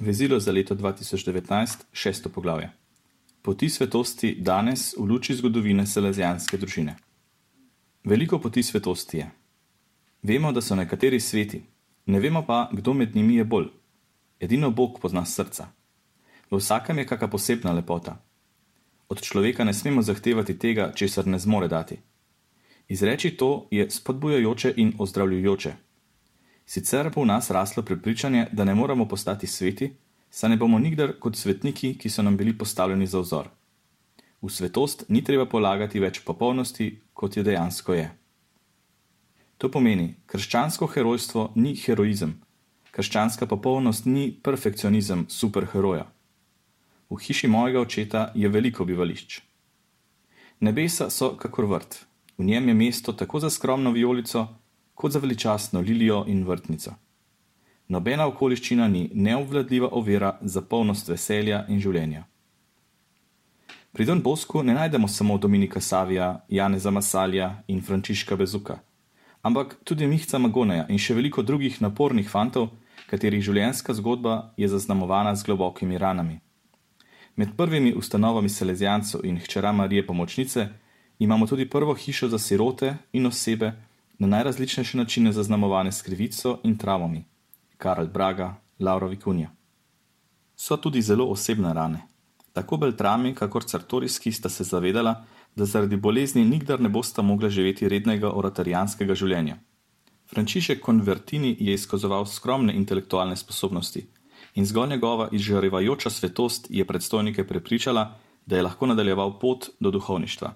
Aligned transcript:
Vezilo 0.00 0.40
za 0.40 0.52
leto 0.52 0.74
2019, 0.74 1.76
šesto 1.92 2.28
poglavje. 2.28 2.70
Poti 3.42 3.68
svetosti 3.68 4.36
danes 4.40 4.94
v 4.98 5.04
luči 5.04 5.34
zgodovine 5.34 5.86
selezijanske 5.86 6.56
družine. 6.56 6.96
Veliko 8.04 8.38
poti 8.38 8.62
svetosti 8.62 9.18
je. 9.18 9.30
Vemo, 10.22 10.52
da 10.52 10.60
so 10.60 10.76
nekateri 10.76 11.20
sveti, 11.20 11.62
ne 12.06 12.20
vemo 12.20 12.44
pa, 12.46 12.70
kdo 12.72 12.94
med 12.94 13.16
njimi 13.16 13.36
je 13.36 13.44
bolj. 13.44 13.66
Edino 14.40 14.70
Bog 14.70 15.00
pozna 15.00 15.24
srca. 15.24 15.66
V 16.50 16.56
vsakem 16.56 16.98
je 16.98 17.06
kakšna 17.06 17.28
posebna 17.28 17.72
lepota. 17.72 18.22
Od 19.08 19.20
človeka 19.20 19.64
ne 19.64 19.74
smemo 19.74 20.02
zahtevati 20.02 20.58
tega, 20.58 20.92
česar 20.94 21.26
ne 21.26 21.38
zmore 21.38 21.68
dati. 21.68 21.98
Izreči 22.88 23.30
to 23.30 23.66
je 23.70 23.90
spodbujajoče 23.90 24.74
in 24.76 24.92
ozdravljujoče. 24.98 25.87
Sicer 26.68 27.08
bo 27.08 27.22
v 27.24 27.32
nas 27.32 27.50
raslo 27.50 27.82
prepričanje, 27.82 28.46
da 28.52 28.64
ne 28.64 28.74
moramo 28.74 29.08
postati 29.08 29.46
sveti, 29.46 29.94
saj 30.30 30.50
ne 30.50 30.56
bomo 30.56 30.78
nikdar 30.78 31.14
kot 31.20 31.36
svetniki, 31.36 31.94
ki 31.98 32.10
so 32.10 32.22
nam 32.22 32.36
bili 32.36 32.52
postavljeni 32.58 33.06
za 33.06 33.22
vzor. 33.24 33.48
V 34.42 34.50
svetost 34.52 35.04
ni 35.08 35.24
treba 35.24 35.46
polagati 35.48 36.00
več 36.00 36.20
popolnosti, 36.24 36.90
kot 37.14 37.36
je 37.36 37.42
dejansko 37.42 37.94
je. 37.94 38.10
To 39.58 39.70
pomeni, 39.72 40.14
krščansko 40.26 40.86
herojstvo 40.92 41.46
ni 41.56 41.72
heroizem, 41.74 42.36
krščanska 42.92 43.48
popolnost 43.48 44.04
ni 44.04 44.28
perfekcionizem 44.30 45.24
superheroja. 45.28 46.04
V 47.08 47.16
hiši 47.16 47.48
mojega 47.48 47.80
očeta 47.80 48.28
je 48.34 48.48
veliko 48.48 48.84
bivališč. 48.84 49.40
Nebesa 50.60 51.08
so 51.08 51.32
kakor 51.40 51.64
vrt, 51.64 52.04
v 52.36 52.44
njem 52.44 52.68
je 52.68 52.74
mesto 52.74 53.12
tako 53.12 53.40
za 53.40 53.50
skromno 53.50 53.90
vijolico, 53.96 54.46
kot 54.98 55.12
za 55.12 55.18
veličastno 55.18 55.80
lilijo 55.80 56.24
in 56.26 56.42
vrtnico. 56.44 56.92
Nobena 57.88 58.24
okoliščina 58.26 58.88
ni 58.88 59.10
neobvladljiva 59.14 59.88
ovira 59.92 60.32
za 60.40 60.62
polnost 60.62 61.08
veselja 61.08 61.60
in 61.68 61.78
življenja. 61.80 62.24
Pri 63.92 64.04
Don 64.04 64.22
Bosku 64.22 64.62
ne 64.62 64.74
najdemo 64.74 65.08
samo 65.08 65.38
Dominika 65.38 65.80
Savija, 65.80 66.44
Janeza 66.48 66.90
Masalja 66.90 67.62
in 67.68 67.80
Frančiška 67.82 68.36
Bezuka, 68.36 68.80
ampak 69.42 69.78
tudi 69.84 70.06
Mihca 70.06 70.38
Magoneja 70.42 70.88
in 70.90 70.98
še 70.98 71.14
veliko 71.14 71.46
drugih 71.46 71.78
napornih 71.80 72.26
fantov, 72.28 72.72
katerih 73.06 73.44
življenjska 73.44 73.94
zgodba 73.94 74.52
je 74.58 74.68
zaznamovana 74.68 75.36
z 75.38 75.46
globokimi 75.46 75.98
ranami. 75.98 76.40
Med 77.36 77.54
prvimi 77.56 77.94
ustanovami 77.94 78.50
Salezijancev 78.50 79.22
in 79.24 79.38
hčera 79.38 79.72
Marije 79.72 80.06
Pomočnice 80.06 80.68
imamo 81.18 81.46
tudi 81.46 81.70
prvo 81.70 81.94
hišo 81.94 82.28
za 82.34 82.38
sirote 82.38 82.96
in 83.12 83.30
osebe, 83.30 83.76
na 84.18 84.26
najrazličnejše 84.26 84.98
načine 84.98 85.32
zaznamovane 85.32 85.92
s 85.92 86.02
krivico 86.02 86.58
in 86.64 86.78
travami. 86.78 87.24
Karl 87.76 88.06
Braga, 88.06 88.54
Laura 88.78 89.06
Vikunja. 89.06 89.50
So 90.56 90.76
tudi 90.76 91.02
zelo 91.02 91.26
osebne 91.30 91.74
rane. 91.74 92.00
Tako 92.52 92.76
Beltrami, 92.76 93.34
kakor 93.34 93.64
Cartoriski 93.64 94.32
sta 94.32 94.48
se 94.48 94.64
zavedala, 94.64 95.24
da 95.56 95.64
zaradi 95.64 95.96
bolezni 95.96 96.44
nikdar 96.44 96.80
ne 96.80 96.88
bosta 96.88 97.22
mogla 97.22 97.48
živeti 97.48 97.88
rednega 97.88 98.32
oratorijanskega 98.32 99.14
življenja. 99.14 99.56
Frančišek 100.26 100.80
Konvertini 100.80 101.56
je 101.60 101.74
izkazoval 101.74 102.26
skromne 102.26 102.74
intelektualne 102.74 103.36
sposobnosti 103.36 104.06
in 104.54 104.66
zgolj 104.66 104.88
njegova 104.88 105.28
izžarevajoča 105.32 106.10
svetost 106.10 106.66
je 106.70 106.84
predstojnike 106.84 107.46
prepričala, 107.46 108.18
da 108.46 108.56
je 108.56 108.62
lahko 108.62 108.86
nadaljeval 108.86 109.38
pot 109.38 109.68
do 109.80 109.90
duhovništva. 109.90 110.54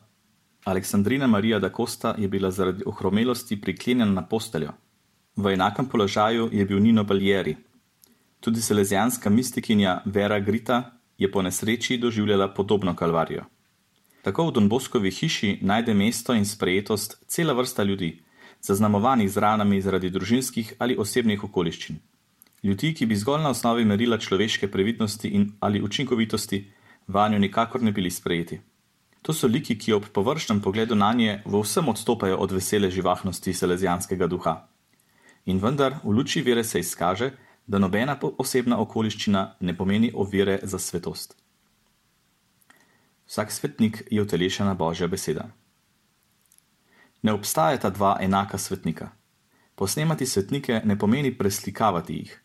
Aleksandrina 0.64 1.27
Marija 1.27 1.58
da 1.58 1.70
Costa 1.77 2.14
je 2.18 2.28
bila 2.28 2.50
zaradi 2.50 2.84
ohromelosti 2.86 3.60
priklenjena 3.60 4.12
na 4.12 4.27
posteljo. 4.27 4.72
V 5.36 5.52
enakem 5.52 5.88
položaju 5.88 6.48
je 6.52 6.64
bil 6.64 6.78
Nino 6.78 7.05
Baljeri. 7.05 7.56
Tudi 8.41 8.62
selezijanska 8.62 9.30
mistikinja 9.30 10.02
Vera 10.05 10.40
Grita 10.40 10.92
je 11.18 11.33
po 11.33 11.42
nesreči 11.42 11.98
doživljala 11.98 12.55
podobno 12.55 12.96
kalvarijo. 12.96 13.44
Tako 14.22 14.46
v 14.46 14.52
Donboskovi 14.52 15.10
hiši 15.10 15.58
najde 15.62 15.94
mesto 15.94 16.34
in 16.34 16.46
sprejetost 16.46 17.24
cela 17.27 17.52
vrsta 17.52 17.83
ljudi, 17.83 18.22
zaznamovanih 18.61 19.30
z 19.30 19.36
ranami 19.36 19.80
zaradi 19.80 20.11
družinskih 20.11 20.74
ali 20.78 20.96
osebnih 20.98 21.45
okoliščin. 21.45 21.98
Ljudi, 22.62 22.95
ki 22.95 23.06
bi 23.06 23.17
zgolj 23.17 23.42
na 23.42 23.51
osnovi 23.51 23.84
merila 23.84 24.18
človeške 24.18 24.70
previdnosti 24.70 25.28
in 25.28 25.52
ali 25.61 25.83
učinkovitosti 25.83 26.70
vanjo 27.06 27.39
nikakor 27.39 27.83
ne 27.83 27.92
bili 27.92 28.11
sprejeti. 28.11 28.61
To 29.22 29.33
so 29.33 29.46
liki, 29.46 29.78
ki 29.78 29.92
ob 29.92 30.08
površnem 30.10 30.60
pogledu 30.60 30.94
na 30.94 31.12
nje 31.12 31.42
v 31.46 31.62
vsem 31.62 31.88
odstopajo 31.88 32.36
od 32.36 32.52
vesele 32.52 32.90
živahnosti 32.90 33.55
selezijanskega 33.55 34.27
duha. 34.27 34.66
In 35.46 35.58
vendar 35.62 36.00
v 36.02 36.10
luči 36.10 36.42
vere 36.42 36.64
se 36.64 36.80
izkaže, 36.80 37.30
da 37.66 37.78
nobena 37.78 38.18
osebna 38.38 38.80
okoliščina 38.83 39.56
ne 39.60 39.77
pomeni 39.77 40.10
ovire 40.14 40.58
za 40.62 40.78
svetost. 40.78 41.36
Vsak 43.27 43.52
svetnik 43.52 44.02
je 44.10 44.22
utelešena 44.22 44.74
Božja 44.74 45.06
beseda. 45.06 45.48
Ne 47.22 47.33
obstajata 47.33 47.90
dva 47.90 48.16
enaka 48.20 48.58
svetnika. 48.58 49.12
Posnemati 49.74 50.27
svetnike 50.27 50.83
ne 50.84 50.98
pomeni 50.98 51.30
preslikavati 51.39 52.14
jih. 52.14 52.42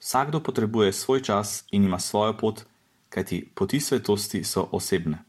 Vsakdo 0.00 0.40
potrebuje 0.40 0.92
svoj 0.92 1.22
čas 1.22 1.64
in 1.70 1.84
ima 1.84 1.98
svojo 1.98 2.36
pot, 2.36 2.64
kajti 3.08 3.52
poti 3.54 3.80
svetosti 3.80 4.44
so 4.44 4.68
osebne. 4.72 5.24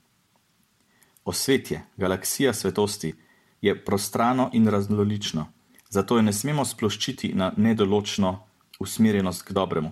Osvetje, 1.27 1.81
galaksija 1.97 2.53
svetosti, 2.53 3.15
je 3.61 3.85
prostrano 3.85 4.49
in 4.53 4.67
raznolično, 4.67 5.45
zato 5.89 6.15
jo 6.15 6.21
ne 6.21 6.33
smemo 6.33 6.65
sploščiti 6.65 7.33
na 7.35 7.51
nedoločno 7.57 8.31
usmerjenost 8.79 9.43
k 9.43 9.51
dobremu. 9.51 9.91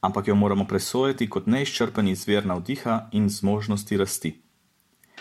Ampak 0.00 0.28
jo 0.28 0.34
moramo 0.34 0.66
presojati 0.66 1.30
kot 1.30 1.46
neizčrpen 1.46 2.08
izvir 2.08 2.46
navdiha 2.46 2.98
in 3.12 3.30
zmožnosti 3.30 3.96
rasti. 3.96 4.34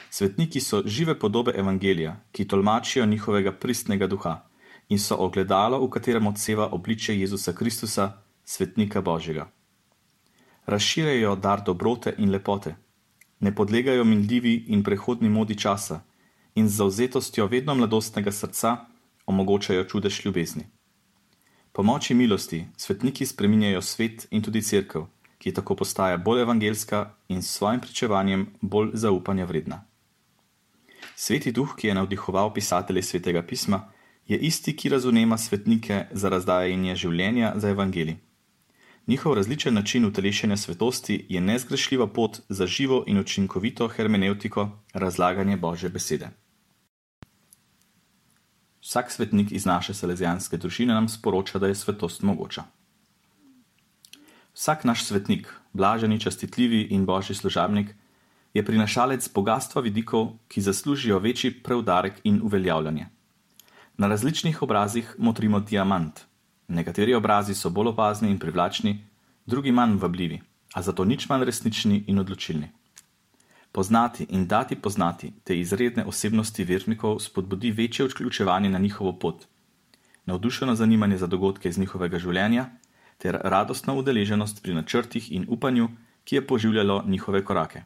Svetniki 0.09 0.59
so 0.59 0.81
žive 0.85 1.19
podobe 1.19 1.53
evangelija, 1.55 2.17
ki 2.31 2.47
tolmačijo 2.47 3.05
njihovega 3.05 3.51
pristnega 3.51 4.07
duha 4.07 4.39
in 4.89 4.99
so 4.99 5.15
ogledalo, 5.15 5.85
v 5.85 5.89
katerem 5.89 6.27
odseva 6.27 6.71
obličje 6.71 7.19
Jezusa 7.19 7.53
Kristusa, 7.53 8.11
svetnika 8.43 9.01
Božjega. 9.01 9.51
Razširjajo 10.65 11.35
dar 11.35 11.61
dobrote 11.65 12.15
in 12.17 12.31
lepote 12.31 12.75
ne 13.41 13.56
podlegajo 13.56 14.03
minljivi 14.03 14.56
in 14.68 14.84
prehodni 14.84 15.29
modi 15.29 15.56
časa 15.56 16.02
in 16.56 16.69
z 16.69 16.75
zauzetostjo 16.75 17.47
vedno 17.47 17.75
mladostnega 17.75 18.31
srca 18.31 18.78
omogočajo 19.25 19.84
čudež 19.84 20.25
ljubezni. 20.25 20.63
Po 21.72 21.84
moči 21.84 22.13
milosti 22.13 22.66
svetniki 22.78 23.25
spreminjajo 23.25 23.81
svet 23.81 24.28
in 24.31 24.41
tudi 24.41 24.62
crkv, 24.62 25.06
ki 25.38 25.53
tako 25.53 25.75
postaja 25.75 26.18
bolj 26.18 26.41
evangelska 26.41 27.13
in 27.28 27.41
s 27.41 27.56
svojim 27.57 27.79
pričevanjem 27.79 28.47
bolj 28.62 28.90
zaupanja 28.94 29.46
vredna. 29.46 29.84
Sveti 31.16 31.52
duh, 31.52 31.75
ki 31.78 31.88
je 31.88 31.94
navdihoval 31.96 32.53
pisatelje 32.53 33.03
svetega 33.03 33.41
pisma, 33.41 33.88
je 34.28 34.38
isti, 34.38 34.75
ki 34.75 34.90
razumema 34.90 35.38
svetnike 35.38 36.06
za 36.12 36.29
razdajanje 36.29 36.96
življenja 36.96 37.53
za 37.56 37.69
evangelij. 37.69 38.18
Njihov 39.07 39.34
različen 39.34 39.73
način 39.73 40.06
utelešenja 40.06 40.57
svetosti 40.57 41.25
je 41.29 41.41
nezgrešljiva 41.41 42.07
pot 42.07 42.39
za 42.50 42.67
živo 42.67 43.03
in 43.07 43.19
učinkovito 43.19 43.88
hermeneutiko 43.88 44.69
razlaganje 44.94 45.57
Božje 45.57 45.89
besede. 45.89 46.29
Vsak 48.81 49.11
svetnik 49.11 49.51
iz 49.51 49.66
naše 49.66 49.94
salezijanske 49.94 50.57
družine 50.57 50.94
nam 50.94 51.09
sporoča, 51.09 51.59
da 51.59 51.67
je 51.67 51.75
svetost 51.75 52.22
mogoča. 52.22 52.63
Vsak 54.53 54.84
naš 54.84 55.03
svetnik, 55.06 55.53
blaženi, 55.73 56.19
častitljivi 56.19 56.81
in 56.91 57.06
božji 57.06 57.35
služabnik, 57.35 57.95
je 58.53 58.66
prinašalec 58.66 59.29
bogatstva 59.34 59.81
vidikov, 59.81 60.34
ki 60.47 60.61
zaslužijo 60.61 61.19
večji 61.19 61.63
preudarek 61.63 62.19
in 62.23 62.41
uveljavljanje. 62.44 63.07
Na 63.97 64.07
različnih 64.07 64.61
obrazih 64.61 65.16
motrimo 65.17 65.59
diamant– 65.59 66.19
Nekateri 66.71 67.13
obrazi 67.13 67.53
so 67.55 67.69
bolj 67.69 67.89
opazni 67.91 68.29
in 68.31 68.37
privlačni, 68.39 68.93
drugi 69.45 69.71
manj 69.71 69.97
vabljivi, 69.99 70.37
a 70.73 70.81
zato 70.81 71.03
nič 71.05 71.28
manj 71.29 71.43
resnični 71.43 72.03
in 72.07 72.19
odločilni. 72.19 72.69
Poznati 73.72 74.28
in 74.29 74.47
dati 74.47 74.75
poznati 74.75 75.34
te 75.43 75.57
izredne 75.59 76.05
osebnosti 76.05 76.63
vernikov 76.63 77.19
spodbudi 77.19 77.72
večje 77.72 78.07
vključevanje 78.07 78.69
na 78.69 78.79
njihovo 78.79 79.13
pot, 79.19 79.46
navdušeno 80.25 80.75
zanimanje 80.75 81.17
za 81.17 81.28
dogodke 81.28 81.69
iz 81.69 81.78
njihovega 81.78 82.19
življenja 82.19 82.69
ter 83.17 83.40
radostno 83.43 83.97
udeleženost 83.99 84.63
pri 84.63 84.73
načrtih 84.73 85.31
in 85.31 85.46
upanju, 85.49 85.90
ki 86.23 86.35
je 86.35 86.47
poživljalo 86.47 87.03
njihove 87.07 87.46
korake. 87.46 87.84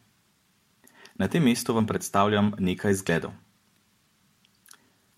Na 1.14 1.28
tem 1.28 1.42
mestu 1.42 1.74
vam 1.74 1.86
predstavljam 1.86 2.52
nekaj 2.58 2.94
zgledov. 2.94 3.32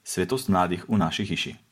Svetost 0.04 0.48
mladih 0.48 0.88
v 0.88 0.98
naši 0.98 1.25
hiši. 1.25 1.68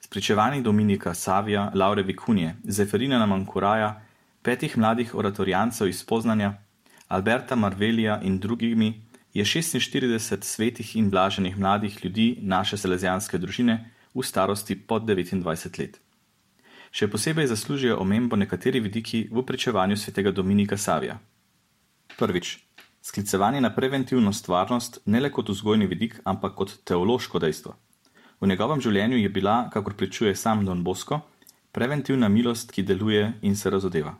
Spričevanji 0.00 0.62
Dominika 0.62 1.14
Savija, 1.14 1.70
Laure 1.74 2.02
Vikunje, 2.02 2.56
Zeferina 2.64 3.18
Namankuraja, 3.18 4.02
petih 4.42 4.78
mladih 4.78 5.14
oratorijancev 5.14 5.88
iz 5.88 6.04
Poznanja, 6.04 6.54
Alberta 7.08 7.56
Marvelija 7.56 8.20
in 8.22 8.38
drugimi 8.38 9.02
je 9.34 9.44
46 9.44 10.44
svetih 10.44 10.96
in 10.96 11.10
blaženih 11.10 11.58
mladih 11.58 12.04
ljudi 12.04 12.38
naše 12.42 12.76
selezijanske 12.76 13.38
družine 13.38 13.90
v 14.14 14.22
starosti 14.22 14.76
pod 14.76 15.02
29 15.02 15.78
let. 15.78 16.00
Še 16.90 17.06
posebej 17.10 17.46
zaslužijo 17.46 18.00
omembo 18.02 18.36
nekateri 18.36 18.80
vidiki 18.80 19.28
v 19.30 19.44
pričevanju 19.46 19.96
svetega 19.96 20.30
Dominika 20.30 20.76
Savija. 20.76 21.18
Prvič, 22.18 22.58
sklicevanje 23.02 23.60
na 23.60 23.70
preventivno 23.74 24.32
stvarnost 24.32 24.98
ne 25.06 25.20
le 25.20 25.30
kot 25.30 25.48
vzgojni 25.48 25.86
vidik, 25.86 26.18
ampak 26.24 26.54
kot 26.54 26.74
teološko 26.84 27.38
dejstvo. 27.38 27.76
V 28.40 28.48
njegovem 28.48 28.80
življenju 28.80 29.18
je 29.20 29.28
bila, 29.28 29.68
kakor 29.72 29.94
pričuje 29.94 30.32
sam 30.36 30.64
Don 30.64 30.84
Bosco, 30.84 31.20
preventivna 31.76 32.28
milost, 32.28 32.72
ki 32.72 32.82
deluje 32.82 33.26
in 33.42 33.56
se 33.56 33.70
razodeva. 33.70 34.14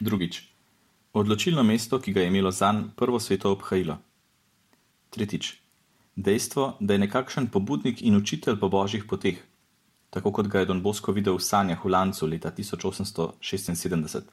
Drugič, 0.00 0.40
odločilno 1.12 1.62
mesto, 1.62 2.00
ki 2.02 2.12
ga 2.12 2.24
je 2.24 2.32
imelo 2.32 2.50
zanj 2.50 2.90
prvo 2.96 3.20
sveto 3.22 3.52
obhajilo. 3.54 3.96
Tretjič, 5.14 5.52
dejstvo, 6.16 6.76
da 6.80 6.96
je 6.96 7.04
nekakšen 7.06 7.46
pobudnik 7.46 8.02
in 8.02 8.18
učitelj 8.18 8.58
po 8.60 8.68
božjih 8.68 9.06
poteh, 9.06 9.38
tako 10.10 10.32
kot 10.32 10.50
ga 10.50 10.64
je 10.64 10.72
Don 10.72 10.82
Bosco 10.82 11.12
videl 11.12 11.38
v 11.38 11.46
sanjah 11.46 11.78
v 11.84 11.94
Lancu 11.94 12.26
leta 12.26 12.50
1876, 12.50 14.26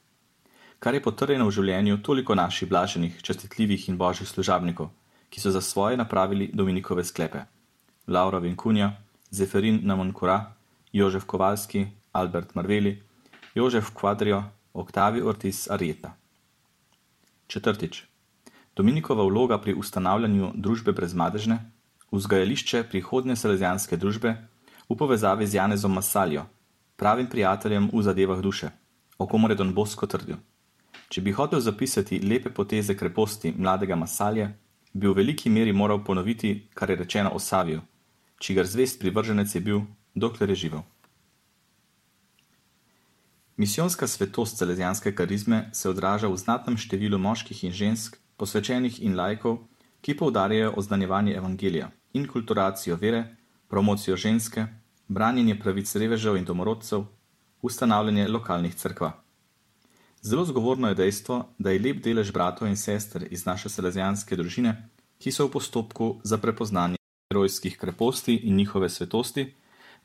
kar 0.80 0.98
je 0.98 1.04
potrjeno 1.04 1.46
v 1.48 1.56
življenju 1.62 2.02
toliko 2.02 2.36
naših 2.36 2.70
blaženih, 2.70 3.22
čestitljivih 3.22 3.90
in 3.90 4.02
božjih 4.02 4.28
služabnikov, 4.28 4.90
ki 5.30 5.40
so 5.40 5.54
za 5.54 5.62
svoje 5.62 5.98
napravili 5.98 6.50
Dominikove 6.54 7.06
sklepe: 7.06 7.46
Laura 8.08 8.40
Vinkunja, 8.40 8.92
Zeferin 9.32 9.80
Namonkura, 9.84 10.56
Jožef 10.92 11.24
Kovalski, 11.26 11.88
Albert 12.12 12.56
Marveli, 12.56 13.02
Jožef 13.56 13.94
Kvadrio, 13.94 14.44
Oktavi 14.74 15.22
Ortiz 15.22 15.68
Arieta. 15.72 16.16
Četrtič. 17.48 18.04
Dominikova 18.76 19.24
vloga 19.24 19.58
pri 19.62 19.74
ustanavljanju 19.74 20.52
družbe 20.56 20.92
brezmadežne, 20.92 21.72
vzgajališče 22.12 22.84
prihodne 22.90 23.36
salezijanske 23.36 23.98
družbe, 23.98 24.36
v 24.90 24.98
povezavi 24.98 25.48
z 25.48 25.56
Janezom 25.56 25.94
Masaljo, 25.94 26.44
pravim 26.96 27.30
prijateljem 27.30 27.90
v 27.94 28.02
zadevah 28.02 28.42
duše, 28.42 28.70
o 29.18 29.28
komor 29.28 29.52
je 29.52 29.56
Don 29.56 29.74
Bosko 29.74 30.08
trdil. 30.08 30.38
Če 31.10 31.22
bi 31.22 31.32
hotel 31.32 31.60
zapisati 31.60 32.20
lepe 32.20 32.50
poteze 32.50 32.98
kreposti 32.98 33.54
mladega 33.58 33.96
Masalje, 33.96 34.50
bi 34.94 35.08
v 35.08 35.16
veliki 35.16 35.50
meri 35.50 35.72
moral 35.72 36.04
ponoviti, 36.04 36.68
kar 36.74 36.90
je 36.90 36.96
rečeno 36.96 37.32
o 37.34 37.40
Saviju, 37.40 37.82
čigar 38.44 38.68
zvest 38.68 39.00
privrženec 39.00 39.56
je 39.56 39.62
bil, 39.62 39.82
dokler 40.16 40.50
je 40.50 40.56
živel. 40.56 40.82
Misijonska 43.58 44.08
svetost 44.08 44.58
celezijanske 44.58 45.16
karizme 45.16 45.70
se 45.74 45.90
odraža 45.90 46.28
v 46.28 46.38
znatnem 46.38 46.78
številu 46.78 47.18
moških 47.18 47.64
in 47.64 47.72
žensk, 47.72 48.18
posvečenih 48.36 49.00
in 49.00 49.16
lajkov, 49.16 49.62
ki 50.04 50.18
poudarjajo 50.20 50.74
oznanjevanje 50.76 51.38
evangelija 51.40 51.92
in 52.14 52.28
kulturacijo 52.28 52.98
vere, 53.00 53.24
promocijo 53.72 54.18
ženske, 54.18 54.66
branjenje 55.08 55.56
pravic 55.60 55.96
revežev 55.96 56.36
in 56.36 56.46
domorodcev, 56.46 57.06
ustanavljanje 57.62 58.28
lokalnih 58.28 58.76
crkva. 58.76 59.14
Zelo 60.22 60.44
zgovorno 60.46 60.90
je 60.92 61.00
dejstvo, 61.00 61.38
da 61.58 61.72
je 61.72 61.80
lep 61.80 62.04
delež 62.04 62.34
bratov 62.34 62.68
in 62.68 62.76
sester 62.78 63.24
iz 63.32 63.46
naše 63.46 63.70
selezijanske 63.70 64.36
družine, 64.36 64.76
ki 65.20 65.32
so 65.32 65.48
v 65.48 65.56
postopku 65.56 66.20
za 66.24 66.38
prepoznanje 66.38 67.03
herojskih 67.34 67.78
kreposti 67.78 68.36
in 68.36 68.56
njihove 68.56 68.90
svetosti, 68.90 69.54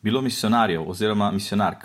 bilo 0.03 0.21
misionarjev 0.21 0.91
oziroma 0.91 1.31
misionark, 1.31 1.85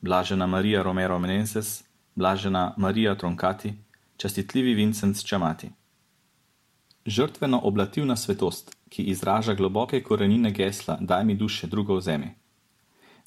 blažena 0.00 0.46
Marija 0.46 0.82
Romero 0.82 1.18
Menezes, 1.18 1.84
blažena 2.14 2.74
Marija 2.76 3.14
Tronkati, 3.14 3.72
častitljivi 4.16 4.74
Vincent 4.74 5.24
Čamati. 5.24 5.70
Žrtveno 7.06 7.60
oblativna 7.64 8.16
svetost, 8.16 8.76
ki 8.88 9.02
izraža 9.02 9.54
globoke 9.54 10.02
korenine 10.02 10.50
gesla 10.50 10.98
Daj 11.00 11.24
mi 11.24 11.34
duše 11.34 11.66
drugo 11.66 11.96
v 11.96 12.00
zemi. 12.00 12.30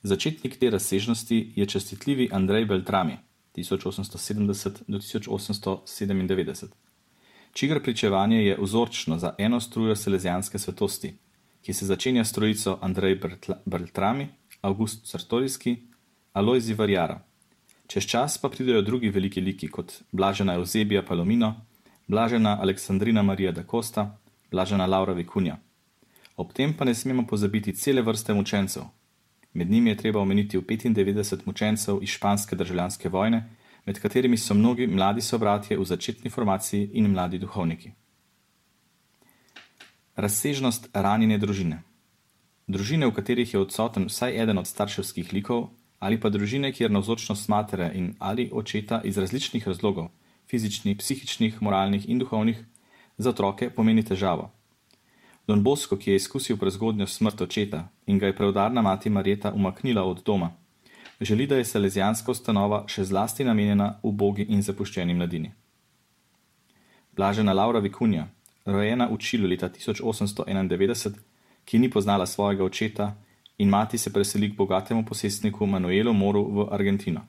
Začetnik 0.03 0.59
te 0.59 0.69
razsežnosti 0.69 1.53
je 1.55 1.65
čestitljivi 1.65 2.29
Andrej 2.31 2.65
Beltrami 2.65 3.17
1870 3.55 4.83
do 4.87 4.97
1897, 4.97 6.65
čigar 7.53 7.83
pričevanje 7.83 8.45
je 8.45 8.57
vzorčno 8.61 9.17
za 9.17 9.35
eno 9.37 9.59
strujo 9.59 9.95
selezijanske 9.95 10.59
svetosti, 10.59 11.15
ki 11.65 11.73
se 11.73 11.85
začenja 11.85 12.23
s 12.25 12.31
trojico 12.31 12.77
Andrej 12.81 13.19
Beltrami, 13.65 14.27
August 14.61 15.07
Sartorijski, 15.07 15.77
Alojzi 16.33 16.73
Varjara. 16.73 17.23
Čez 17.87 18.05
čas 18.05 18.37
pa 18.37 18.49
pridejo 18.49 18.81
drugi 18.81 19.09
veliki 19.09 19.41
liki 19.41 19.67
kot 19.67 19.93
Blažena 20.11 20.53
Eusebija 20.53 21.01
Palomino, 21.05 21.55
blažena 22.07 22.57
Aleksandrina 22.61 23.21
Marija 23.21 23.51
da 23.51 23.63
Costa, 23.71 24.17
blažena 24.51 24.85
Laura 24.85 25.13
Vikunja. 25.13 25.57
Ob 26.37 26.53
tem 26.53 26.73
pa 26.77 26.85
ne 26.85 26.93
smemo 26.93 27.25
pozabiti 27.27 27.73
cele 27.73 28.01
vrste 28.01 28.33
mučencev. 28.33 28.83
Med 29.53 29.71
njimi 29.71 29.89
je 29.89 29.97
treba 29.97 30.21
omeniti 30.21 30.57
95 30.57 31.45
mučencev 31.45 31.99
iz 32.01 32.09
španske 32.09 32.55
državljanske 32.55 33.09
vojne, 33.09 33.43
med 33.85 33.99
katerimi 33.99 34.37
so 34.37 34.53
mnogi 34.53 34.87
mladi 34.87 35.21
sobratje 35.21 35.77
v 35.77 35.85
začetni 35.85 36.29
formaciji 36.29 36.89
in 36.93 37.11
mladi 37.11 37.37
duhovniki. 37.37 37.91
Razsežnost 40.15 40.89
ranjene 40.93 41.37
družine. 41.37 41.81
Družine, 42.67 43.07
v 43.07 43.15
katerih 43.15 43.53
je 43.53 43.59
odsoten 43.59 44.07
vsaj 44.07 44.37
eden 44.43 44.57
od 44.57 44.67
starševskih 44.67 45.33
likov, 45.33 45.69
ali 45.99 46.19
pa 46.19 46.29
družine, 46.29 46.71
kjer 46.71 46.91
navzočnost 46.91 47.49
matere 47.49 47.91
in 47.93 48.13
ali 48.19 48.49
očeta 48.53 49.01
iz 49.03 49.17
različnih 49.17 49.67
razlogov 49.67 50.09
fizičnih, 50.47 50.97
psihičnih, 50.97 51.61
moralnih 51.61 52.09
in 52.09 52.19
duhovnih, 52.19 52.63
za 53.17 53.29
otroke 53.29 53.69
pomeni 53.69 54.03
težavo. 54.03 54.51
Don 55.47 55.63
Bosko, 55.63 55.97
ki 55.97 56.11
je 56.11 56.15
izkusil 56.15 56.57
prezgodnjo 56.57 57.07
smrt 57.07 57.41
očeta 57.41 57.87
in 58.07 58.19
ga 58.19 58.27
je 58.27 58.35
preudarna 58.35 58.81
mati 58.81 59.09
Marjeta 59.09 59.51
umaknila 59.51 60.03
od 60.03 60.23
doma, 60.25 60.51
želi, 61.21 61.47
da 61.47 61.57
je 61.57 61.65
salezijanska 61.65 62.31
ustanova 62.31 62.83
še 62.87 63.03
zlasti 63.03 63.43
namenjena 63.43 63.99
ubogi 64.03 64.45
in 64.49 64.61
zapuščeni 64.61 65.13
mladini. 65.13 65.51
Blažena 67.15 67.53
Laura 67.53 67.79
Vikunja, 67.79 68.27
rojena 68.65 69.07
v 69.07 69.17
Čilu 69.17 69.47
leta 69.47 69.69
1891, 69.69 71.13
ki 71.65 71.79
ni 71.79 71.89
poznala 71.89 72.25
svojega 72.25 72.63
očeta 72.63 73.15
in 73.57 73.69
mati 73.69 73.97
se 73.97 74.13
preseli 74.13 74.49
k 74.51 74.57
bogatemu 74.57 75.05
posestniku 75.05 75.65
Manuelu 75.65 76.13
Moru 76.13 76.43
v 76.51 76.67
Argentino. 76.71 77.27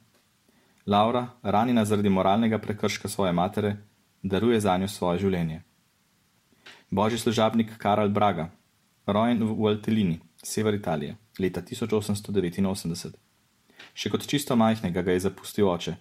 Laura, 0.86 1.26
ranjena 1.42 1.84
zaradi 1.84 2.08
moralnega 2.08 2.58
prekrška 2.58 3.08
svoje 3.08 3.32
matere, 3.32 3.76
daruje 4.22 4.60
za 4.60 4.76
njo 4.76 4.88
svoje 4.88 5.18
življenje. 5.18 5.62
Božji 6.90 7.18
služabnik 7.18 7.76
Karl 7.78 8.08
Braga, 8.08 8.50
rojen 9.06 9.42
v 9.44 9.66
Altelini, 9.66 10.20
sever 10.42 10.74
Italije, 10.74 11.16
leta 11.38 11.62
1889. 11.62 13.16
Še 13.94 14.10
kot 14.10 14.26
čisto 14.26 14.56
majhnega 14.56 15.02
ga 15.02 15.12
je 15.12 15.20
zapustil 15.20 15.68
oče. 15.68 15.96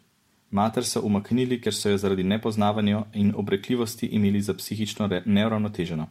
Mater 0.52 0.86
so 0.86 1.02
umaknili, 1.02 1.62
ker 1.62 1.74
so 1.74 1.90
jo 1.90 1.98
zaradi 1.98 2.24
nepoznavanja 2.24 3.06
in 3.14 3.34
obrekljivosti 3.36 4.06
imeli 4.06 4.42
za 4.42 4.54
psihično 4.54 5.10
neuravnoteženo. 5.25 6.08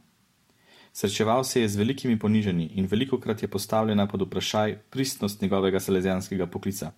Srečeval 0.93 1.45
se 1.45 1.61
je 1.61 1.69
z 1.69 1.77
velikimi 1.77 2.19
ponižanji 2.19 2.71
in 2.75 2.87
veliko 2.87 3.21
krat 3.21 3.43
je 3.43 3.49
postavljena 3.49 4.07
pod 4.07 4.23
vprašaj 4.23 4.79
pristnost 4.91 5.43
njegovega 5.43 5.81
salezijanskega 5.81 6.47
poklica 6.47 6.93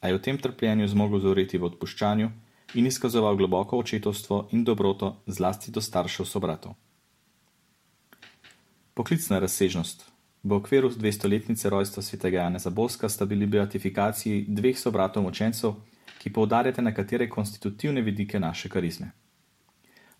a 0.00 0.08
je 0.08 0.14
v 0.14 0.22
tem 0.22 0.38
trpljenju 0.38 0.88
zmogel 0.88 1.20
zoreti 1.20 1.58
v 1.58 1.66
odpuščanju 1.70 2.30
in 2.74 2.86
izkazoval 2.86 3.36
globoko 3.36 3.78
očetovstvo 3.78 4.48
in 4.52 4.64
dobroto 4.64 5.16
zlasti 5.26 5.70
do 5.70 5.80
staršev 5.80 6.26
sobratov. 6.26 6.76
Poklicna 8.94 9.38
razsežnost. 9.38 10.04
V 10.42 10.54
okviru 10.54 10.90
200-letnice 10.90 11.70
rojstva 11.70 12.02
svetega 12.02 12.46
Janeza 12.46 12.70
Boska 12.70 13.08
sta 13.08 13.26
bili 13.26 13.46
beatifikaciji 13.46 14.44
dveh 14.48 14.78
sobratov 14.78 15.26
učencev, 15.26 15.74
ki 16.28 16.32
poudarjate 16.32 16.82
nekatere 16.82 17.28
konstitutivne 17.28 18.00
vidike 18.04 18.40
naše 18.40 18.68
karizme. 18.68 19.10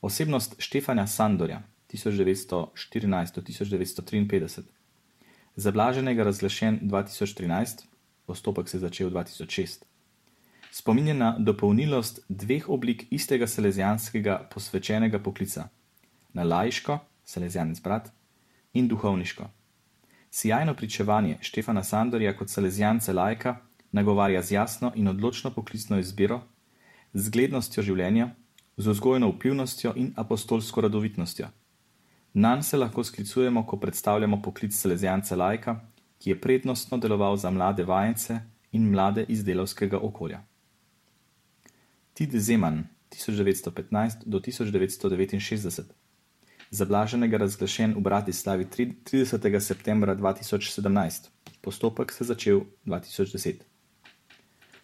Osebnost 0.01 0.55
Štefanja 0.59 1.07
Sandorja 1.07 1.63
1914-1953, 1.93 4.63
zablaženega 5.57 6.25
razglašen 6.25 6.81
2013, 6.83 7.85
postopek 8.27 8.69
se 8.69 8.77
je 8.77 8.81
začel 8.81 9.11
2006. 9.11 9.85
Spominja 10.73 11.15
na 11.15 11.39
dopolnilost 11.39 12.21
dveh 12.29 12.69
oblik 12.69 13.07
istega 13.11 13.47
selezijanskega 13.47 14.49
posvečenega 14.55 15.19
poklica: 15.19 15.69
na 16.33 16.43
lajško, 16.43 16.99
selezijanec 17.25 17.81
brat, 17.81 18.13
in 18.73 18.89
duhovniško. 18.89 19.45
Sijajno 20.31 20.75
pričevanje 20.75 21.39
Štefana 21.41 21.85
Sandorja 21.85 22.37
kot 22.37 22.51
selezijance 22.51 23.13
lajka 23.13 23.68
nagovarja 23.93 24.43
z 24.43 24.53
jasno 24.53 24.93
in 24.95 25.09
odločno 25.09 25.51
poklicno 25.51 25.99
izbiro, 25.99 26.41
z 27.13 27.29
zglednostjo 27.31 27.83
življenja, 27.83 28.31
z 28.77 28.89
vzgojno 28.89 29.31
vplivnostjo 29.33 29.93
in 29.97 30.13
apostolsko 30.17 30.81
radovitnostjo. 30.81 31.49
Nan 32.35 32.63
se 32.63 32.77
lahko 32.77 33.05
sklicujemo, 33.05 33.67
ko 33.67 33.77
predstavljamo 33.77 34.43
poklic 34.43 34.77
selezijance 34.77 35.37
lajka 35.37 35.81
ki 36.19 36.31
je 36.31 36.41
prednostno 36.41 36.99
deloval 36.99 37.37
za 37.37 37.51
mlade 37.51 37.85
vajence 37.85 38.41
in 38.73 38.91
mlade 38.91 39.25
iz 39.29 39.45
delovskega 39.45 39.99
okolja. 39.99 40.43
Tid 42.15 42.35
Zeman 42.35 42.85
1915 43.11 44.27
do 44.27 44.41
1969 44.41 45.83
zablaženega 46.71 47.39
razglašen 47.39 47.95
v 47.97 48.01
Bratislavi 48.01 48.67
30. 48.67 49.61
septembra 49.61 50.17
2017. 50.17 51.29
Postopek 51.61 52.13
se 52.13 52.25
začel 52.25 52.61
2010. 52.87 53.68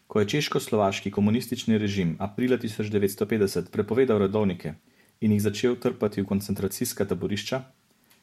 Ko 0.07 0.21
je 0.21 0.29
češko-slovaški 0.29 1.11
komunistični 1.11 1.79
režim 1.79 2.17
aprila 2.21 2.59
1950 2.59 3.71
prepovedal 3.71 4.19
redovnike 4.19 4.75
in 5.21 5.33
jih 5.33 5.43
začel 5.43 5.77
trpati 5.77 6.23
v 6.23 6.27
koncentracijska 6.27 7.05
taborišča, 7.05 7.63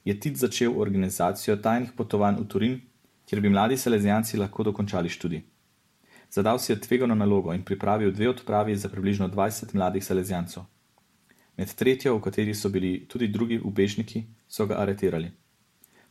je 0.05 0.19
Tit 0.19 0.37
začel 0.37 0.79
organizacijo 0.81 1.55
tajnih 1.57 1.91
potovanj 1.97 2.37
v 2.39 2.47
Turin, 2.47 2.81
kjer 3.25 3.41
bi 3.41 3.49
mladi 3.49 3.77
salezijanci 3.77 4.37
lahko 4.37 4.63
dokončali 4.63 5.09
študij. 5.09 5.41
Zadal 6.31 6.59
si 6.59 6.71
je 6.71 6.79
tvegano 6.79 7.15
nalogo 7.15 7.53
in 7.53 7.63
pripravil 7.63 8.11
dve 8.11 8.29
odpravi 8.29 8.75
za 8.75 8.89
približno 8.89 9.27
20 9.27 9.75
mladih 9.75 10.05
salezijancov. 10.05 10.63
Med 11.57 11.73
tretjo, 11.75 12.15
v 12.17 12.21
kateri 12.21 12.53
so 12.55 12.69
bili 12.69 13.05
tudi 13.07 13.27
drugi 13.27 13.59
ubežniki, 13.59 14.23
so 14.47 14.65
ga 14.65 14.79
aretirali. 14.79 15.31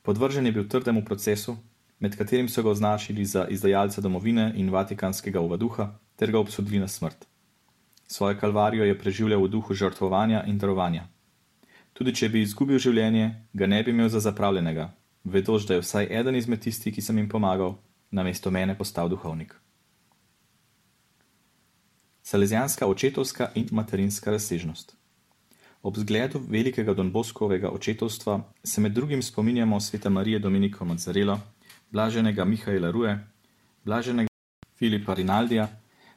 Podvržen 0.02 0.46
je 0.46 0.52
bil 0.52 0.68
trdemu 0.68 1.04
procesu, 1.04 1.56
med 2.00 2.16
katerim 2.16 2.48
so 2.48 2.62
ga 2.62 2.70
označili 2.70 3.24
za 3.24 3.46
izdajalca 3.48 4.00
domovine 4.00 4.52
in 4.56 4.70
vatikanskega 4.70 5.40
uvaduha, 5.40 5.92
ter 6.16 6.32
ga 6.32 6.38
obsodili 6.38 6.78
na 6.78 6.88
smrt. 6.88 7.26
Svojo 8.06 8.38
kalvarijo 8.40 8.84
je 8.84 8.98
preživljal 8.98 9.42
v 9.44 9.48
duhu 9.48 9.74
žrtvovanja 9.74 10.44
in 10.46 10.58
darovanja. 10.58 11.06
Tudi 11.92 12.14
če 12.14 12.28
bi 12.28 12.42
izgubil 12.42 12.78
življenje, 12.78 13.34
ga 13.52 13.66
ne 13.66 13.82
bi 13.82 13.90
imel 13.90 14.08
za 14.08 14.20
zapravljenega, 14.20 14.90
vedoč, 15.24 15.66
da 15.68 15.76
je 15.76 15.84
vsaj 15.84 16.08
eden 16.10 16.36
izmed 16.36 16.62
tistih, 16.64 16.94
ki 16.94 17.02
sem 17.02 17.18
jim 17.18 17.28
pomagal, 17.28 17.76
namesto 18.10 18.50
mene 18.50 18.74
postal 18.78 19.08
duhovnik. 19.08 19.54
Salezijanska 22.22 22.86
očetovska 22.86 23.50
in 23.54 23.68
materinska 23.70 24.30
razsežnost. 24.30 24.96
Ob 25.82 25.96
zgledu 25.96 26.40
velikega 26.48 26.94
Donboskovega 26.94 27.70
očetovstva 27.70 28.40
se 28.64 28.80
med 28.80 28.92
drugim 28.92 29.22
spominjamo 29.22 29.80
sveta 29.80 30.10
Marije 30.10 30.38
Dominiko 30.38 30.84
Mazzarelo, 30.84 31.38
blaženega 31.90 32.44
Mihajla 32.44 32.90
Ruje, 32.90 33.18
blaženega 33.84 34.28
Filipa 34.78 35.14
Rinaldija, 35.14 35.68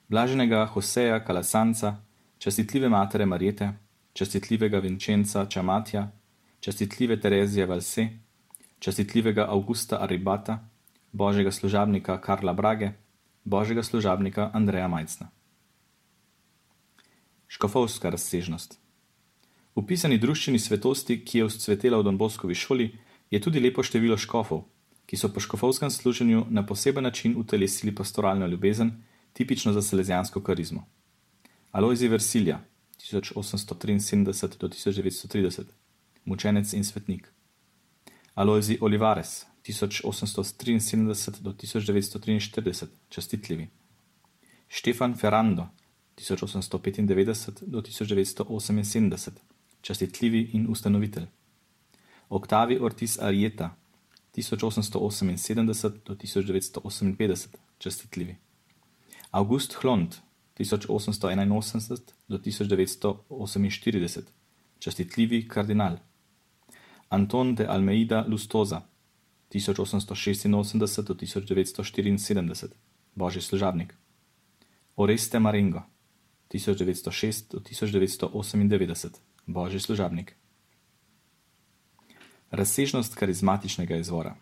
blaženega 0.07 0.69
Joseja 0.75 1.23
Kalasanca, 1.25 1.95
častitljive 2.37 2.89
matere 2.89 3.25
Marjete, 3.25 3.71
častitljivega 4.13 4.79
Vincenca 4.79 5.45
Čamatja, 5.45 6.11
častitljive 6.59 7.19
Terezije 7.19 7.65
Valse, 7.65 8.07
častitljivega 8.79 9.45
Augusta 9.49 9.97
Aribata, 10.01 10.59
božjega 11.11 11.51
služabnika 11.51 12.21
Karla 12.21 12.53
Brage, 12.53 12.91
božjega 13.43 13.83
služabnika 13.83 14.51
Andreja 14.53 14.87
Majcna. 14.87 15.29
Škofovska 17.47 18.09
razsežnost. 18.09 18.79
V 19.75 19.85
pisani 19.87 20.17
druščini 20.17 20.59
svetosti, 20.59 21.19
ki 21.25 21.37
je 21.37 21.45
vzcvetela 21.49 21.97
v 21.97 22.03
Donboskovi 22.03 22.55
šoli, 22.55 22.91
je 23.31 23.41
tudi 23.41 23.59
lepo 23.59 23.83
število 23.83 24.17
škofov, 24.17 24.63
ki 25.05 25.17
so 25.17 25.29
po 25.33 25.39
škofovskem 25.39 25.91
služenju 25.91 26.45
na 26.49 26.65
poseben 26.65 27.03
način 27.03 27.35
utelesili 27.37 27.95
pastoralno 27.95 28.47
ljubezen, 28.47 28.91
tipično 29.33 29.73
za 29.73 29.81
selezijansko 29.81 30.41
karizmo. 30.41 30.85
Alojzi 31.71 32.07
Versilja, 32.07 32.59
1873 32.97 34.57
do 34.59 34.67
1930, 34.67 35.63
mučenec 36.25 36.73
in 36.73 36.83
svetnik. 36.83 37.33
Alojzi 38.33 38.77
Olivares, 38.81 39.45
1873 39.63 41.41
do 41.41 41.53
1943, 41.53 42.85
častitljivi. 43.09 43.67
Štefan 44.67 45.15
Ferrando, 45.17 45.67
1895 46.15 47.63
do 47.65 47.81
1978, 47.81 49.31
častitljivi 49.81 50.49
in 50.53 50.67
ustanovitelj. 50.69 51.25
Octavi 52.29 52.79
Ortiz 52.79 53.19
Arieta, 53.21 53.75
1878 54.33 56.01
do 56.05 56.15
1958, 56.15 57.47
častitljivi. 57.77 58.35
August 59.31 59.73
Hlond, 59.73 60.15
1881 60.53 61.97
do 62.27 62.37
1948, 62.37 64.21
častitljivi 64.79 65.47
kardinal. 65.47 65.97
Anton 67.09 67.55
de 67.55 67.67
Almeida 67.67 68.25
Lustoza, 68.27 68.81
1886 69.49 71.03
do 71.03 71.13
1974, 71.13 72.67
božji 73.15 73.41
služabnik. 73.41 73.93
Oreste 74.95 75.39
Marengo, 75.39 75.81
1906 76.49 77.51
do 77.51 77.59
1998, 77.59 79.09
božji 79.45 79.79
služabnik. 79.79 80.35
Razsežnost 82.53 83.15
karizmatičnega 83.15 83.95
izvora. 83.95 84.35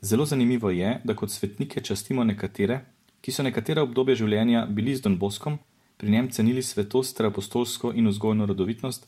Zelo 0.00 0.24
zanimivo 0.24 0.70
je, 0.70 1.00
da 1.04 1.14
kot 1.14 1.30
svetnike 1.30 1.80
častimo 1.80 2.24
nekatere, 2.24 2.78
ki 3.20 3.32
so 3.32 3.42
nekatera 3.44 3.82
obdobja 3.84 4.14
življenja 4.16 4.62
bili 4.70 4.94
z 4.96 5.04
Don 5.04 5.18
Boskom, 5.20 5.58
pri 6.00 6.10
njem 6.10 6.30
cenili 6.32 6.62
svetost, 6.62 7.20
apostolsko 7.20 7.90
in 7.92 8.08
vzgojno 8.08 8.46
rodovitnost, 8.46 9.04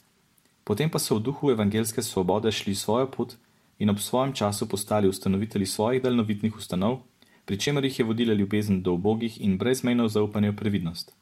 potem 0.65 0.91
pa 0.91 1.01
so 1.01 1.17
v 1.17 1.23
duhu 1.31 1.55
evangelske 1.55 2.03
svobode 2.03 2.53
šli 2.53 2.75
svojo 2.75 3.07
pot 3.15 3.33
in 3.79 3.89
ob 3.91 4.05
svojem 4.05 4.37
času 4.37 4.69
postali 4.69 5.09
ustanovitelji 5.09 5.67
svojih 5.67 6.03
daljnovitnih 6.03 6.61
ustanov, 6.61 6.99
pri 7.45 7.57
čemer 7.57 7.89
jih 7.89 7.99
je 7.99 8.05
vodila 8.05 8.35
ljubezen 8.35 8.83
do 8.83 8.99
ubogih 9.01 9.41
in 9.41 9.57
brezmejno 9.59 10.09
zaupanje 10.09 10.51
v 10.51 10.57
previdnost. 10.57 11.17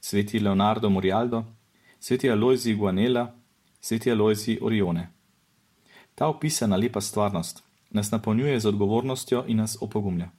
Sveti 0.00 0.40
Leonardo 0.40 0.90
Morialdo, 0.90 1.44
sveti 2.00 2.30
Alojzi 2.30 2.74
Guanela, 2.74 3.26
sveti 3.80 4.12
Alojzi 4.12 4.58
Orione. 4.60 5.08
Ta 6.14 6.26
opisana 6.28 6.76
lepa 6.76 7.00
stvarnost 7.00 7.62
nas 7.90 8.10
napolnjuje 8.10 8.60
z 8.60 8.68
odgovornostjo 8.68 9.44
in 9.46 9.56
nas 9.56 9.76
opogumlja. 9.80 10.30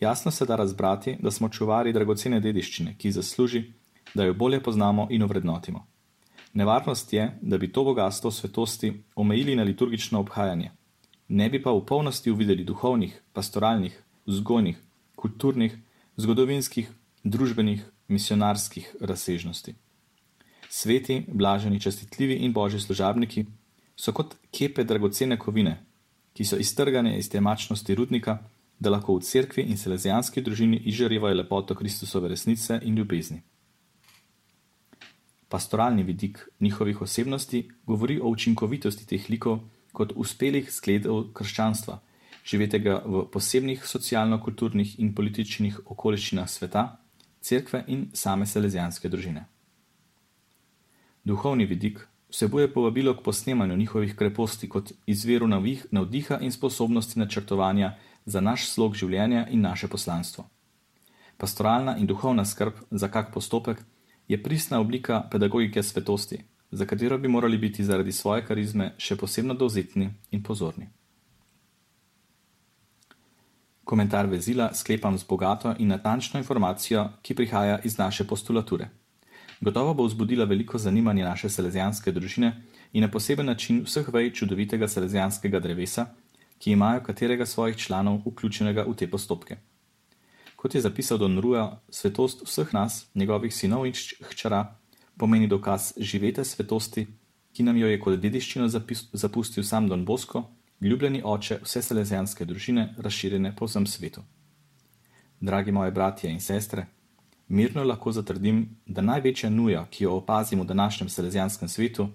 Jasno 0.00 0.30
se 0.30 0.46
da 0.46 0.56
razbrati, 0.56 1.16
da 1.20 1.30
smo 1.30 1.48
čuvari 1.48 1.92
dragocene 1.92 2.40
dediščine, 2.40 2.96
ki 2.98 3.12
zasluži, 3.12 3.64
da 4.14 4.24
jo 4.24 4.34
bolje 4.34 4.62
poznamo 4.62 5.06
in 5.10 5.22
ovrednotimo. 5.22 5.86
Nevarnost 6.54 7.12
je, 7.12 7.38
da 7.40 7.58
bi 7.58 7.72
to 7.72 7.84
bogatstvo 7.84 8.30
svetosti 8.30 8.92
omejili 9.14 9.56
na 9.56 9.62
liturgično 9.62 10.20
obhajanje, 10.20 10.70
ne 11.28 11.48
bi 11.50 11.62
pa 11.62 11.70
v 11.72 11.84
polnosti 11.86 12.30
uvideli 12.30 12.64
duhovnih, 12.64 13.22
pastoralnih, 13.32 14.02
vzgojnih, 14.26 14.76
kulturnih, 15.16 15.78
zgodovinskih, 16.16 16.90
družbenih, 17.24 17.84
misionarskih 18.08 18.96
razsežnosti. 19.00 19.74
Sveti, 20.68 21.24
blaženi, 21.28 21.80
čestitljivi 21.80 22.34
in 22.34 22.52
božji 22.52 22.80
služabniki 22.80 23.46
so 23.96 24.12
kot 24.12 24.34
kepe 24.50 24.84
dragocene 24.84 25.38
kovine, 25.38 25.76
ki 26.32 26.44
so 26.44 26.56
iztrgane 26.56 27.18
iz 27.18 27.28
temačnosti 27.30 27.94
rudnika 27.94 28.38
da 28.82 28.90
lahko 28.90 29.14
v 29.14 29.22
cerkvi 29.22 29.62
in 29.70 29.78
selezijanski 29.78 30.42
družini 30.42 30.80
izžarevajo 30.90 31.36
lepoto 31.38 31.74
Kristusove 31.78 32.28
resnice 32.28 32.80
in 32.82 32.96
ljubezni. 32.98 33.42
Pastoralni 35.48 36.02
vidik 36.02 36.38
njihovih 36.60 37.02
osebnosti 37.02 37.68
govori 37.86 38.18
o 38.20 38.30
učinkovitosti 38.32 39.06
teh 39.06 39.28
likov 39.30 39.60
kot 39.92 40.12
uspelih 40.16 40.72
skledov 40.72 41.28
krščanstva, 41.36 42.00
živetega 42.44 43.02
v 43.06 43.26
posebnih 43.32 43.84
socialno-kulturnih 43.86 44.98
in 44.98 45.14
političnih 45.14 45.78
okoliščinah 45.86 46.48
sveta, 46.48 46.86
cerkve 47.40 47.84
in 47.86 48.08
same 48.14 48.46
selezijanske 48.46 49.08
družine. 49.08 49.44
Duhovni 51.24 51.68
vidik 51.70 52.00
vsebuje 52.32 52.72
povabilo 52.72 53.14
k 53.16 53.22
posnemanju 53.22 53.76
njihovih 53.76 54.16
kreposti 54.16 54.68
kot 54.68 54.92
izveru 55.06 55.46
navdiha 55.90 56.38
in 56.40 56.52
sposobnosti 56.52 57.18
načrtovanja 57.18 57.94
za 58.24 58.40
naš 58.40 58.68
slog 58.70 58.94
življenja 58.94 59.46
in 59.50 59.60
naše 59.60 59.88
poslanstvo. 59.88 60.44
Pastoralna 61.36 61.96
in 61.98 62.06
duhovna 62.06 62.44
skrb 62.44 62.72
za 62.90 63.08
kak 63.08 63.32
postopek 63.34 63.84
je 64.28 64.42
pristna 64.42 64.80
oblika 64.80 65.28
pedagogike 65.30 65.82
svetosti, 65.82 66.38
za 66.70 66.86
katero 66.86 67.18
bi 67.18 67.28
morali 67.28 67.58
biti 67.58 67.84
zaradi 67.84 68.12
svoje 68.12 68.46
karizme 68.46 68.94
še 68.98 69.16
posebno 69.16 69.54
dovzetni 69.54 70.08
in 70.30 70.42
pozorni. 70.42 70.88
Komentar 73.84 74.26
vezila 74.26 74.70
sklepam 74.74 75.18
z 75.18 75.26
bogato 75.28 75.74
in 75.78 75.88
natančno 75.88 76.40
informacijo, 76.40 77.08
ki 77.22 77.34
prihaja 77.34 77.78
iz 77.84 77.98
naše 77.98 78.24
postulature. 78.24 78.88
Gotovo 79.62 79.94
bo 79.94 80.04
vzbudila 80.04 80.44
veliko 80.44 80.78
zanimanje 80.78 81.24
naše 81.24 81.48
selezijanske 81.48 82.12
družine 82.12 82.62
in 82.92 83.04
na 83.04 83.10
poseben 83.10 83.46
način 83.46 83.84
vseh 83.86 84.08
vej 84.12 84.32
čudovitega 84.34 84.88
selezijanskega 84.88 85.60
drevesa, 85.60 86.06
ki 86.58 86.72
imajo 86.72 87.02
katerega 87.06 87.46
svojih 87.46 87.76
članov 87.76 88.24
vključenega 88.26 88.82
v 88.88 88.94
te 88.98 89.06
postopke. 89.10 89.56
Kot 90.56 90.74
je 90.74 90.80
zapisal 90.80 91.18
Don 91.18 91.38
Ruja, 91.38 91.80
svetost 91.90 92.42
vseh 92.46 92.72
nas, 92.74 93.06
njegovih 93.14 93.54
sinov 93.54 93.86
in 93.86 93.94
hčera, 94.30 94.78
pomeni 95.16 95.46
dokaz 95.46 95.92
živete 95.96 96.44
svetosti, 96.44 97.06
ki 97.52 97.62
nam 97.62 97.76
jo 97.76 97.86
je 97.86 98.00
kot 98.00 98.18
dediščino 98.18 98.66
zapustil 99.12 99.64
sam 99.64 99.88
Don 99.88 100.04
Bosko, 100.04 100.42
ljubljeni 100.80 101.22
oče 101.24 101.60
vse 101.62 101.82
selezijanske 101.82 102.44
družine, 102.44 102.94
razširjene 102.98 103.54
po 103.56 103.70
vsem 103.70 103.86
svetu. 103.86 104.22
Dragi 105.40 105.72
moje 105.72 105.90
bratje 105.90 106.30
in 106.30 106.40
sestre, 106.40 106.86
mirno 107.52 107.84
lahko 107.84 108.12
zatrdim, 108.12 108.62
da 108.86 109.02
največja 109.04 109.50
nuja, 109.50 109.84
ki 109.90 110.04
jo 110.04 110.16
opazimo 110.16 110.62
v 110.62 110.66
današnjem 110.66 111.08
selezijanskem 111.08 111.68
svetu, 111.68 112.08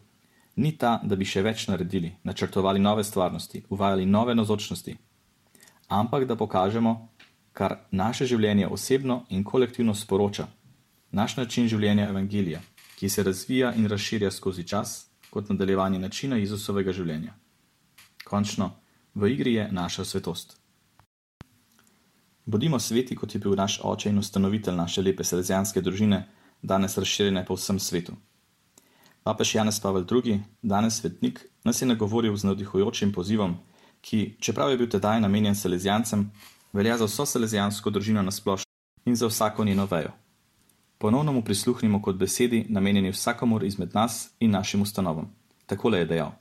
ni 0.55 0.71
ta, 0.77 0.97
da 1.03 1.15
bi 1.15 1.25
še 1.25 1.43
več 1.45 1.67
naredili, 1.69 2.15
načrtovali 2.23 2.79
nove 2.81 3.03
stvarnosti, 3.03 3.63
uvajali 3.69 4.05
nove 4.05 4.35
nazočnosti, 4.35 4.97
ampak 5.87 6.25
da 6.25 6.35
pokažemo, 6.35 6.95
kar 7.53 7.77
naše 7.91 8.25
življenje 8.25 8.67
osebno 8.67 9.23
in 9.29 9.43
kolektivno 9.43 9.93
sporoča, 9.95 10.47
naš 11.11 11.37
način 11.37 11.69
življenja 11.69 12.09
evangelija, 12.09 12.61
ki 12.97 13.09
se 13.09 13.23
razvija 13.23 13.73
in 13.77 13.85
razširja 13.85 14.31
skozi 14.31 14.65
čas 14.67 15.03
kot 15.29 15.49
nadaljevanje 15.49 15.99
načina 15.99 16.37
Jezusovega 16.41 16.93
življenja. 16.93 17.35
Končno, 18.25 18.71
v 19.13 19.29
igri 19.35 19.53
je 19.53 19.69
naša 19.71 20.05
svetost. 20.05 20.57
Bodimo 22.47 22.79
sveti, 22.79 23.15
kot 23.15 23.33
je 23.35 23.39
bil 23.43 23.55
naš 23.59 23.81
oče 23.83 24.09
in 24.09 24.19
ustanovitelj 24.19 24.75
naše 24.75 25.01
lepe 25.01 25.23
selezijanske 25.23 25.81
družine, 25.81 26.21
danes 26.61 26.93
razširjene 26.97 27.41
po 27.45 27.57
vsem 27.59 27.79
svetu. 27.79 28.13
Papež 29.23 29.55
Janez 29.55 29.79
Pavel 29.83 30.05
II., 30.07 30.37
danes 30.61 31.01
svetnik, 31.01 31.41
nas 31.63 31.81
je 31.81 31.87
nagovoril 31.87 32.37
z 32.37 32.47
navdihujočim 32.47 33.11
pozivom, 33.11 33.57
ki, 34.01 34.37
čeprav 34.39 34.71
je 34.71 34.77
bil 34.77 34.87
tedaj 34.87 35.19
namenjen 35.19 35.59
selezijancem, 35.59 36.29
velja 36.73 36.95
za 36.97 37.11
vso 37.11 37.25
selezijansko 37.25 37.91
družino 37.91 38.23
na 38.23 38.31
splošno 38.31 38.71
in 39.05 39.15
za 39.15 39.27
vsako 39.27 39.65
njeno 39.65 39.85
vejo. 39.91 40.15
Ponovno 40.97 41.33
mu 41.33 41.43
prisluhnimo 41.43 42.01
kot 42.01 42.15
besedi, 42.15 42.65
namenjeni 42.69 43.11
vsakomur 43.11 43.63
izmed 43.63 43.91
nas 43.93 44.29
in 44.39 44.51
našim 44.51 44.81
ustanovam. 44.81 45.33
Takole 45.65 45.99
je 45.99 46.05
dejal. 46.05 46.31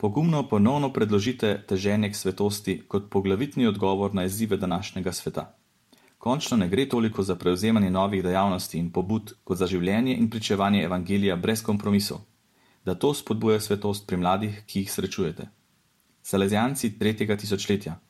Pogumno 0.00 0.48
ponovno 0.48 0.92
predložite 0.92 1.64
teženje 1.68 2.08
k 2.10 2.16
svetosti 2.16 2.82
kot 2.88 3.10
poglavitni 3.10 3.66
odgovor 3.66 4.14
na 4.14 4.24
izzive 4.24 4.56
današnjega 4.56 5.12
sveta. 5.12 5.56
Končno 6.18 6.56
ne 6.56 6.68
gre 6.68 6.88
toliko 6.88 7.22
za 7.22 7.36
prevzemanje 7.36 7.90
novih 7.90 8.22
dejavnosti 8.22 8.78
in 8.78 8.88
pobud, 8.92 9.34
kot 9.44 9.58
za 9.58 9.66
življenje 9.66 10.14
in 10.16 10.30
pričevanje 10.30 10.82
evangelija 10.84 11.36
brez 11.36 11.62
kompromisov, 11.62 12.18
da 12.84 12.94
to 12.94 13.12
spodbuja 13.14 13.60
svetost 13.60 14.06
pri 14.06 14.16
mladih, 14.16 14.62
ki 14.66 14.80
jih 14.80 14.92
srečujete. 14.92 15.48
Salezijanci 16.22 16.98
tretjega 16.98 17.36
tisočletja. 17.36 18.00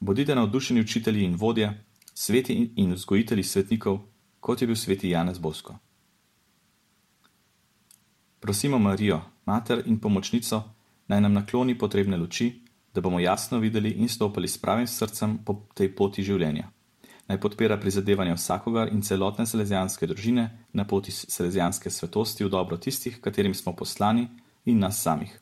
Bodite 0.00 0.34
navdušeni 0.34 0.80
učitelji 0.80 1.24
in 1.24 1.36
vodje, 1.36 1.84
sveti 2.14 2.72
in 2.76 2.96
vzgojitelji 2.96 3.44
svetnikov, 3.44 4.00
kot 4.40 4.62
je 4.62 4.66
bil 4.66 4.76
sveti 4.76 5.10
Janez 5.10 5.38
Bosko. 5.38 5.76
Prosimo 8.40 8.78
Marijo, 8.78 9.20
mater 9.44 9.82
in 9.86 10.00
pomočnico, 10.00 10.79
naj 11.10 11.20
nam 11.20 11.34
nakloni 11.34 11.74
potrebne 11.78 12.16
luči, 12.16 12.50
da 12.94 13.02
bomo 13.02 13.20
jasno 13.20 13.58
videli 13.58 13.90
in 14.02 14.08
stopili 14.08 14.48
s 14.48 14.58
pravim 14.58 14.86
srcem 14.86 15.38
po 15.44 15.56
tej 15.74 15.90
poti 15.94 16.22
življenja. 16.22 16.70
Naj 17.28 17.40
podpira 17.40 17.76
prizadevanja 17.78 18.34
vsakogar 18.34 18.90
in 18.94 19.02
celotne 19.06 19.46
selezijanske 19.46 20.06
družine 20.06 20.46
na 20.72 20.84
poti 20.84 21.12
selezijanske 21.14 21.90
svetosti 21.90 22.44
v 22.44 22.50
dobro 22.50 22.78
tistih, 22.78 23.20
katerim 23.22 23.54
smo 23.54 23.74
poslani 23.76 24.28
in 24.64 24.78
nas 24.78 25.02
samih. 25.02 25.34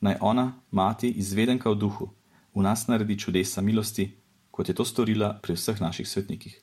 Naj 0.00 0.20
ona, 0.20 0.52
mati, 0.70 1.10
izvedenka 1.10 1.72
v 1.72 1.80
duhu, 1.80 2.12
v 2.54 2.64
nas 2.64 2.86
naredi 2.88 3.18
čudesa 3.18 3.64
milosti, 3.64 4.10
kot 4.50 4.68
je 4.68 4.76
to 4.76 4.84
storila 4.84 5.34
pri 5.42 5.56
vseh 5.56 5.80
naših 5.80 6.08
svetnikih 6.08 6.62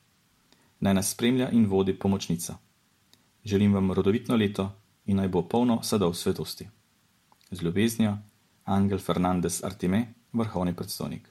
naj 0.84 0.94
nas 0.94 1.12
spremlja 1.12 1.50
in 1.50 1.66
vodi 1.66 2.00
pomočnica. 2.00 2.58
Želim 3.46 3.74
vam 3.74 3.92
rodovitno 3.92 4.36
leto 4.36 4.72
in 5.06 5.18
naj 5.18 5.28
bo 5.28 5.42
polno 5.48 5.84
sadov 5.84 6.14
svetosti. 6.14 6.68
Z 7.54 7.62
ljubeznijo, 7.62 8.18
Angel 8.66 9.00
Fernandez 9.00 9.64
Artime, 9.64 10.14
vrhovni 10.34 10.76
predstojnik. 10.76 11.30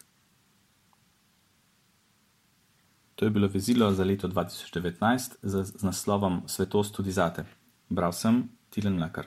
To 3.14 3.24
je 3.24 3.30
bilo 3.30 3.48
vezilo 3.48 3.92
za 3.92 4.04
leto 4.04 4.28
2019 4.28 5.34
z, 5.42 5.64
z 5.64 5.82
naslovom 5.82 6.42
Svetost 6.46 6.94
tudi 6.94 7.12
zate. 7.12 7.44
Bral 7.88 8.12
sem 8.12 8.48
Tilen 8.70 8.96
Mlakar. 8.96 9.26